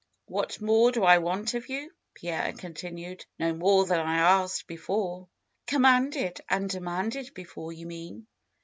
^^What 0.31 0.59
more 0.61 0.91
do 0.91 1.03
I 1.03 1.19
want 1.19 1.53
of 1.53 1.69
you?" 1.69 1.91
Pierre 2.15 2.53
continued. 2.53 3.23
'^No 3.39 3.55
more 3.55 3.85
than 3.85 3.99
I 3.99 4.15
asked 4.41 4.65
before" 4.65 5.27
Commanded 5.67 6.41
and 6.49 6.67
demanded 6.67 7.35
before, 7.35 7.71
you 7.71 7.85
mean!" 7.85 8.25